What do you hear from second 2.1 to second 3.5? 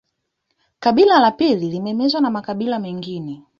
na makabila mengine